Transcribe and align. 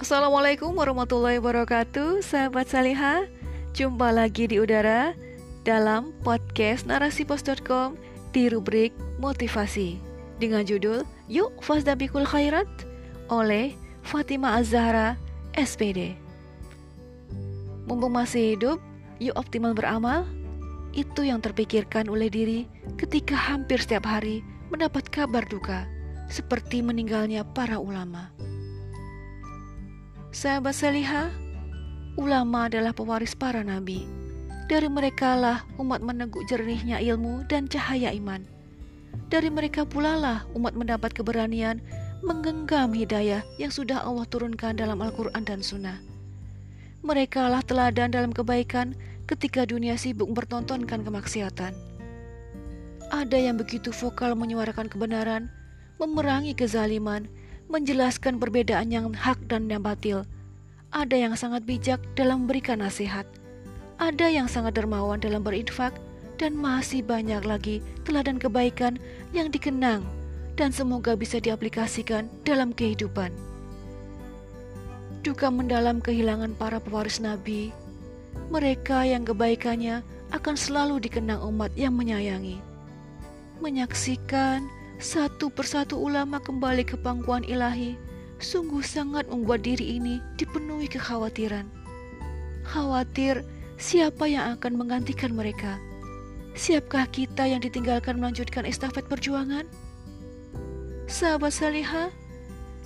Assalamualaikum 0.00 0.80
warahmatullahi 0.80 1.36
wabarakatuh. 1.44 2.24
Sahabat 2.24 2.72
Saliha 2.72 3.28
Jumpa 3.76 4.08
lagi 4.08 4.48
di 4.48 4.56
udara 4.56 5.12
Dalam 5.60 6.16
podcast 6.24 6.88
narasipos.com 6.88 8.00
Di 8.32 8.48
rubrik 8.48 8.96
motivasi 9.20 10.00
Dengan 10.40 10.64
judul 10.64 11.04
Yuk 11.28 11.60
Fasdabikul 11.60 12.24
Khairat 12.24 12.64
Oleh 13.28 13.76
Fatima 14.00 14.56
Az-Zahra 14.56 15.20
SPD 15.52 16.16
Mumpung 17.84 18.16
masih 18.16 18.56
hidup 18.56 18.80
Yuk 19.20 19.36
optimal 19.36 19.76
beramal. 19.76 20.24
Itu 20.96 21.28
yang 21.28 21.44
terpikirkan 21.44 22.08
oleh 22.08 22.32
diri 22.32 22.64
Ketika 22.96 23.36
hampir 23.36 23.76
setiap 23.84 24.08
hari 24.08 24.40
Mendapat 24.72 25.12
kabar 25.12 25.44
duka 25.44 25.84
Seperti 26.32 26.80
meninggalnya 26.80 27.44
para 27.52 27.76
ulama 27.76 28.32
Sahabat 30.30 30.78
Saliha, 30.78 31.26
ulama 32.14 32.70
adalah 32.70 32.94
pewaris 32.94 33.34
para 33.34 33.66
nabi. 33.66 34.06
Dari 34.70 34.86
merekalah 34.86 35.66
umat 35.74 36.06
meneguk 36.06 36.46
jernihnya 36.46 37.02
ilmu 37.02 37.42
dan 37.50 37.66
cahaya 37.66 38.14
iman. 38.14 38.46
Dari 39.26 39.50
mereka 39.50 39.82
pula 39.82 40.14
lah 40.14 40.46
umat 40.54 40.78
mendapat 40.78 41.10
keberanian 41.18 41.82
menggenggam 42.22 42.94
hidayah 42.94 43.42
yang 43.58 43.74
sudah 43.74 44.06
Allah 44.06 44.22
turunkan 44.30 44.78
dalam 44.78 45.02
Al-Quran 45.02 45.42
dan 45.42 45.66
Sunnah. 45.66 45.98
Mereka 47.02 47.50
lah 47.50 47.66
teladan 47.66 48.14
dalam 48.14 48.30
kebaikan 48.30 48.94
ketika 49.26 49.66
dunia 49.66 49.98
sibuk 49.98 50.30
mempertontonkan 50.30 51.02
kemaksiatan. 51.02 51.74
Ada 53.10 53.34
yang 53.34 53.58
begitu 53.58 53.90
vokal 53.90 54.38
menyuarakan 54.38 54.86
kebenaran, 54.86 55.50
memerangi 55.98 56.54
kezaliman, 56.54 57.26
menjelaskan 57.70 58.42
perbedaan 58.42 58.90
yang 58.90 59.14
hak 59.14 59.38
dan 59.46 59.70
yang 59.70 59.86
batil. 59.86 60.26
Ada 60.90 61.14
yang 61.14 61.34
sangat 61.38 61.62
bijak 61.62 62.02
dalam 62.18 62.44
memberikan 62.44 62.82
nasihat. 62.82 63.22
Ada 64.02 64.26
yang 64.26 64.50
sangat 64.50 64.74
dermawan 64.74 65.22
dalam 65.22 65.46
berinfak 65.46 65.94
dan 66.34 66.58
masih 66.58 67.06
banyak 67.06 67.46
lagi 67.46 67.78
teladan 68.02 68.42
kebaikan 68.42 68.98
yang 69.30 69.54
dikenang 69.54 70.02
dan 70.58 70.74
semoga 70.74 71.14
bisa 71.14 71.38
diaplikasikan 71.38 72.26
dalam 72.42 72.74
kehidupan. 72.74 73.30
Duka 75.22 75.52
mendalam 75.52 76.02
kehilangan 76.02 76.58
para 76.58 76.82
pewaris 76.82 77.22
Nabi, 77.22 77.70
mereka 78.50 79.06
yang 79.06 79.22
kebaikannya 79.22 80.02
akan 80.34 80.56
selalu 80.58 80.98
dikenang 81.06 81.38
umat 81.44 81.70
yang 81.78 81.94
menyayangi. 81.94 82.58
Menyaksikan 83.60 84.79
satu 85.00 85.48
persatu 85.48 85.96
ulama 85.96 86.36
kembali 86.44 86.84
ke 86.84 86.92
pangkuan 87.00 87.40
ilahi, 87.48 87.96
sungguh 88.36 88.84
sangat 88.84 89.24
membuat 89.32 89.64
diri 89.64 89.96
ini 89.96 90.20
dipenuhi 90.36 90.92
kekhawatiran. 90.92 91.64
Khawatir 92.68 93.40
siapa 93.80 94.28
yang 94.28 94.60
akan 94.60 94.76
menggantikan 94.76 95.32
mereka? 95.32 95.80
Siapkah 96.52 97.08
kita 97.08 97.48
yang 97.48 97.64
ditinggalkan 97.64 98.20
melanjutkan 98.20 98.68
estafet 98.68 99.08
perjuangan? 99.08 99.64
Sahabat 101.08 101.56
Salihah, 101.56 102.12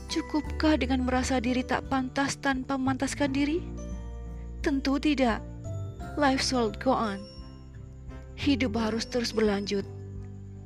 cukupkah 0.06 0.78
dengan 0.78 1.02
merasa 1.02 1.42
diri 1.42 1.66
tak 1.66 1.90
pantas 1.90 2.38
tanpa 2.38 2.78
memantaskan 2.78 3.34
diri? 3.34 3.58
Tentu 4.62 5.02
tidak. 5.02 5.42
Life 6.14 6.46
should 6.46 6.78
go 6.78 6.94
on. 6.94 7.18
Hidup 8.38 8.78
harus 8.78 9.02
terus 9.02 9.34
berlanjut 9.34 9.82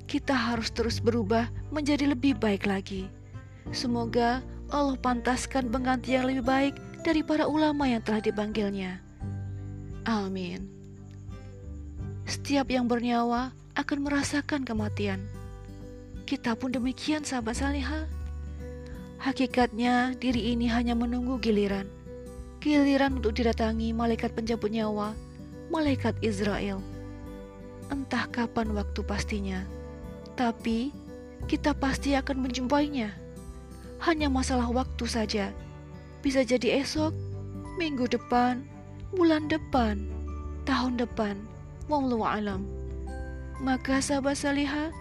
kita 0.08 0.32
harus 0.32 0.72
terus 0.72 1.04
berubah 1.04 1.52
menjadi 1.68 2.08
lebih 2.08 2.40
baik 2.40 2.64
lagi. 2.64 3.12
Semoga 3.76 4.40
Allah 4.72 4.96
pantaskan 4.96 5.68
pengganti 5.68 6.16
yang 6.16 6.24
lebih 6.24 6.48
baik 6.48 6.74
dari 7.04 7.20
para 7.20 7.44
ulama 7.44 7.84
yang 7.84 8.00
telah 8.00 8.24
dipanggilnya. 8.24 9.04
Amin. 10.08 10.64
Setiap 12.24 12.72
yang 12.72 12.88
bernyawa 12.88 13.52
akan 13.76 13.98
merasakan 14.08 14.64
kematian. 14.64 15.20
Kita 16.24 16.56
pun 16.56 16.72
demikian 16.72 17.28
sahabat 17.28 17.60
salihah. 17.60 18.08
Hakikatnya 19.20 20.16
diri 20.16 20.56
ini 20.56 20.72
hanya 20.72 20.96
menunggu 20.96 21.36
giliran. 21.36 21.84
Giliran 22.64 23.20
untuk 23.20 23.36
didatangi 23.36 23.92
malaikat 23.92 24.32
penjemput 24.32 24.72
nyawa, 24.72 25.12
malaikat 25.68 26.16
Israel. 26.24 26.80
Entah 27.88 28.28
kapan 28.28 28.76
waktu 28.76 29.00
pastinya 29.04 29.64
tapi 30.38 30.94
kita 31.50 31.74
pasti 31.74 32.14
akan 32.14 32.46
menjumpainya. 32.46 33.10
Hanya 33.98 34.30
masalah 34.30 34.70
waktu 34.70 35.04
saja. 35.10 35.50
Bisa 36.22 36.46
jadi 36.46 36.78
esok, 36.78 37.10
minggu 37.74 38.06
depan, 38.06 38.62
bulan 39.10 39.50
depan, 39.50 40.06
tahun 40.62 41.02
depan. 41.02 41.34
Wallahu 41.90 42.22
alam. 42.22 42.62
Maka 43.58 43.98
sahabat 43.98 44.38
salihah, 44.38 44.94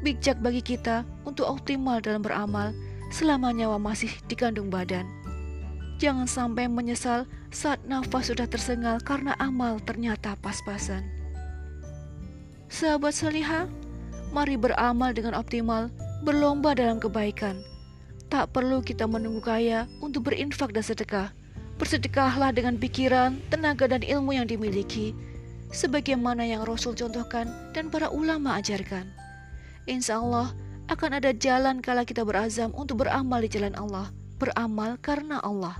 bijak 0.00 0.40
bagi 0.40 0.64
kita 0.64 1.04
untuk 1.28 1.44
optimal 1.44 2.00
dalam 2.00 2.24
beramal 2.24 2.72
selama 3.12 3.52
nyawa 3.52 3.76
masih 3.76 4.08
dikandung 4.24 4.72
badan. 4.72 5.04
Jangan 6.00 6.24
sampai 6.24 6.64
menyesal 6.64 7.28
saat 7.52 7.84
nafas 7.84 8.32
sudah 8.32 8.48
tersengal 8.48 8.96
karena 9.04 9.36
amal 9.36 9.76
ternyata 9.84 10.32
pas-pasan. 10.40 11.04
Sahabat 12.72 13.12
salihah, 13.12 13.68
Mari 14.30 14.54
beramal 14.54 15.10
dengan 15.10 15.34
optimal, 15.34 15.90
berlomba 16.22 16.74
dalam 16.78 17.02
kebaikan. 17.02 17.58
Tak 18.30 18.54
perlu 18.54 18.78
kita 18.78 19.10
menunggu 19.10 19.42
kaya 19.42 19.90
untuk 19.98 20.30
berinfak 20.30 20.70
dan 20.70 20.86
sedekah. 20.86 21.34
Bersedekahlah 21.82 22.54
dengan 22.54 22.78
pikiran, 22.78 23.42
tenaga, 23.50 23.90
dan 23.90 24.06
ilmu 24.06 24.38
yang 24.38 24.46
dimiliki, 24.46 25.16
sebagaimana 25.74 26.46
yang 26.46 26.62
Rasul 26.62 26.94
contohkan 26.94 27.50
dan 27.74 27.90
para 27.90 28.06
ulama 28.06 28.54
ajarkan. 28.62 29.10
Insya 29.90 30.22
Allah 30.22 30.54
akan 30.86 31.18
ada 31.18 31.34
jalan 31.34 31.82
kala 31.82 32.06
kita 32.06 32.22
berazam 32.22 32.70
untuk 32.78 33.02
beramal 33.02 33.42
di 33.42 33.50
jalan 33.50 33.74
Allah, 33.74 34.14
beramal 34.38 34.94
karena 35.02 35.42
Allah. 35.42 35.74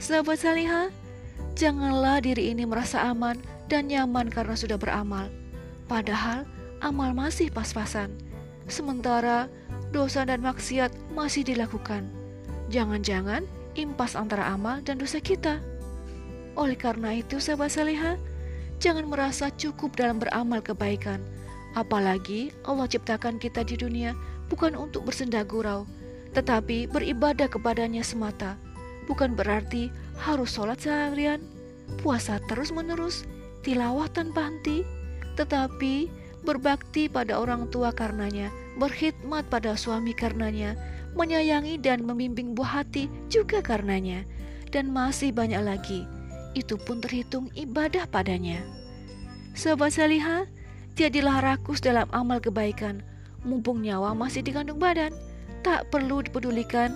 Sahabat 0.00 0.40
salihah, 0.40 0.88
janganlah 1.56 2.24
diri 2.24 2.56
ini 2.56 2.64
merasa 2.64 3.04
aman 3.04 3.36
dan 3.68 3.88
nyaman 3.88 4.32
karena 4.32 4.56
sudah 4.56 4.80
beramal. 4.80 5.28
Padahal 5.88 6.48
amal 6.82 7.14
masih 7.14 7.48
pas-pasan, 7.48 8.10
sementara 8.66 9.46
dosa 9.94 10.26
dan 10.26 10.42
maksiat 10.42 10.90
masih 11.14 11.46
dilakukan. 11.46 12.10
Jangan-jangan 12.74 13.46
impas 13.78 14.18
antara 14.18 14.50
amal 14.50 14.82
dan 14.82 14.98
dosa 14.98 15.22
kita. 15.22 15.62
Oleh 16.58 16.76
karena 16.76 17.16
itu, 17.16 17.38
sahabat 17.38 17.72
saleha, 17.72 18.18
jangan 18.82 19.06
merasa 19.08 19.48
cukup 19.54 19.94
dalam 19.94 20.18
beramal 20.18 20.60
kebaikan. 20.60 21.22
Apalagi 21.72 22.52
Allah 22.68 22.84
ciptakan 22.84 23.40
kita 23.40 23.64
di 23.64 23.80
dunia 23.80 24.12
bukan 24.52 24.76
untuk 24.76 25.08
bersenda 25.08 25.40
gurau, 25.40 25.88
tetapi 26.36 26.90
beribadah 26.90 27.48
kepadanya 27.48 28.04
semata. 28.04 28.60
Bukan 29.08 29.32
berarti 29.32 29.88
harus 30.20 30.52
sholat 30.52 30.84
seharian, 30.84 31.40
puasa 32.04 32.36
terus-menerus, 32.50 33.24
tilawah 33.64 34.08
tanpa 34.12 34.52
henti, 34.52 34.84
tetapi 35.40 36.12
berbakti 36.42 37.06
pada 37.06 37.38
orang 37.38 37.70
tua 37.70 37.94
karenanya, 37.94 38.50
berkhidmat 38.76 39.46
pada 39.48 39.78
suami 39.78 40.14
karenanya, 40.14 40.74
menyayangi 41.14 41.78
dan 41.78 42.02
membimbing 42.02 42.54
buah 42.54 42.82
hati 42.82 43.06
juga 43.30 43.62
karenanya, 43.62 44.26
dan 44.74 44.90
masih 44.90 45.30
banyak 45.30 45.62
lagi. 45.62 46.04
Itu 46.52 46.76
pun 46.76 47.00
terhitung 47.00 47.48
ibadah 47.56 48.04
padanya. 48.10 48.60
Sahabat 49.56 49.96
salihah, 49.96 50.44
jadilah 50.98 51.40
rakus 51.40 51.80
dalam 51.80 52.08
amal 52.12 52.40
kebaikan, 52.40 53.00
mumpung 53.44 53.80
nyawa 53.80 54.12
masih 54.12 54.44
dikandung 54.44 54.80
badan. 54.80 55.14
Tak 55.62 55.94
perlu 55.94 56.26
dipedulikan 56.26 56.90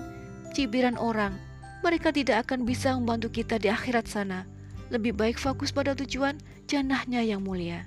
cibiran 0.51 0.99
orang, 0.99 1.39
mereka 1.87 2.11
tidak 2.11 2.49
akan 2.49 2.67
bisa 2.67 2.97
membantu 2.99 3.31
kita 3.31 3.63
di 3.63 3.71
akhirat 3.71 4.11
sana. 4.11 4.43
Lebih 4.91 5.15
baik 5.15 5.39
fokus 5.39 5.71
pada 5.71 5.95
tujuan 5.95 6.39
janahnya 6.67 7.23
yang 7.23 7.47
mulia. 7.47 7.87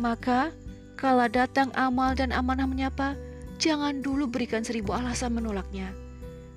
Maka, 0.00 0.52
kala 0.96 1.28
datang 1.28 1.68
amal 1.76 2.16
dan 2.16 2.32
amanah 2.32 2.64
menyapa, 2.64 3.16
jangan 3.60 4.00
dulu 4.00 4.28
berikan 4.28 4.64
seribu 4.64 4.96
alasan 4.96 5.36
menolaknya. 5.36 5.92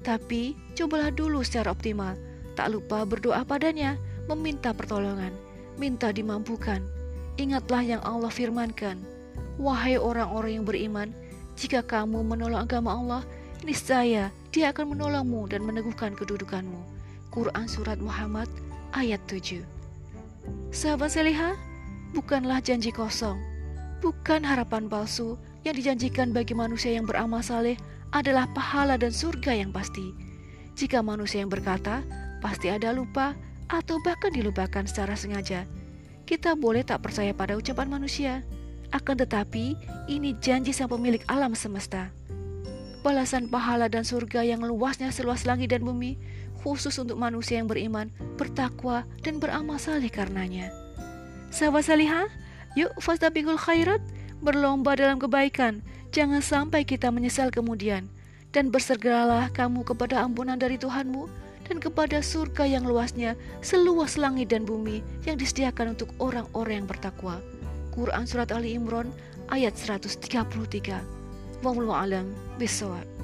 Tapi, 0.06 0.56
cobalah 0.78 1.12
dulu 1.12 1.42
secara 1.42 1.74
optimal. 1.74 2.16
Tak 2.56 2.72
lupa 2.72 3.04
berdoa 3.04 3.44
padanya, 3.44 4.00
meminta 4.32 4.72
pertolongan, 4.72 5.34
minta 5.76 6.14
dimampukan. 6.16 6.80
Ingatlah 7.36 7.84
yang 7.84 8.02
Allah 8.08 8.32
firmankan, 8.32 8.96
Wahai 9.56 9.96
orang-orang 9.96 10.60
yang 10.60 10.66
beriman, 10.68 11.10
jika 11.56 11.80
kamu 11.80 12.24
menolong 12.28 12.68
agama 12.68 12.92
Allah, 12.92 13.24
niscaya 13.64 14.32
dia 14.52 14.72
akan 14.72 14.96
menolongmu 14.96 15.48
dan 15.48 15.64
meneguhkan 15.64 16.12
kedudukanmu. 16.16 16.80
Quran 17.32 17.68
Surat 17.68 18.00
Muhammad 18.00 18.48
ayat 18.92 19.20
7 19.28 19.64
Sahabat 20.72 21.12
Selihah, 21.12 21.56
bukanlah 22.14 22.62
janji 22.62 22.94
kosong, 22.94 23.40
bukan 24.04 24.46
harapan 24.46 24.86
palsu 24.86 25.40
yang 25.66 25.74
dijanjikan 25.74 26.30
bagi 26.30 26.54
manusia 26.54 26.94
yang 26.94 27.10
beramal 27.10 27.42
saleh 27.42 27.80
adalah 28.14 28.46
pahala 28.54 29.00
dan 29.02 29.10
surga 29.10 29.58
yang 29.58 29.74
pasti. 29.74 30.14
Jika 30.76 31.02
manusia 31.02 31.42
yang 31.42 31.50
berkata, 31.50 32.06
pasti 32.44 32.70
ada 32.70 32.94
lupa 32.94 33.34
atau 33.72 33.98
bahkan 34.06 34.30
dilupakan 34.30 34.86
secara 34.86 35.18
sengaja. 35.18 35.66
Kita 36.30 36.54
boleh 36.54 36.86
tak 36.86 37.02
percaya 37.02 37.34
pada 37.34 37.58
ucapan 37.58 37.90
manusia, 37.90 38.46
akan 38.94 39.26
tetapi 39.26 39.74
ini 40.06 40.38
janji 40.38 40.70
sang 40.70 40.92
pemilik 40.92 41.22
alam 41.26 41.58
semesta. 41.58 42.14
Balasan 43.02 43.50
pahala 43.50 43.86
dan 43.86 44.02
surga 44.02 44.42
yang 44.42 44.66
luasnya 44.66 45.14
seluas 45.14 45.46
langit 45.46 45.70
dan 45.70 45.86
bumi, 45.86 46.18
khusus 46.66 46.98
untuk 46.98 47.22
manusia 47.22 47.62
yang 47.62 47.70
beriman, 47.70 48.10
bertakwa, 48.38 49.06
dan 49.22 49.38
beramal 49.38 49.78
saleh 49.78 50.10
karenanya. 50.10 50.85
Sahabat 51.56 51.88
salihah, 51.88 52.28
yuk 52.76 52.92
fastabikul 53.00 53.56
khairat, 53.56 54.04
berlomba 54.44 54.92
dalam 55.00 55.24
kebaikan, 55.24 55.80
jangan 56.12 56.44
sampai 56.44 56.84
kita 56.84 57.08
menyesal 57.08 57.48
kemudian. 57.48 58.12
Dan 58.52 58.76
bersegeralah 58.76 59.48
kamu 59.56 59.88
kepada 59.88 60.20
ampunan 60.20 60.60
dari 60.60 60.76
Tuhanmu 60.76 61.32
dan 61.72 61.80
kepada 61.80 62.20
surga 62.20 62.68
yang 62.68 62.84
luasnya 62.84 63.40
seluas 63.64 64.20
langit 64.20 64.52
dan 64.52 64.68
bumi 64.68 65.00
yang 65.24 65.40
disediakan 65.40 65.96
untuk 65.96 66.12
orang-orang 66.20 66.84
yang 66.84 66.90
bertakwa. 66.92 67.40
Quran 67.96 68.28
Surat 68.28 68.52
Ali 68.52 68.76
Imran 68.76 69.16
ayat 69.48 69.80
133 69.80 71.64
Wallahu 71.64 72.36
bisawab 72.60 73.15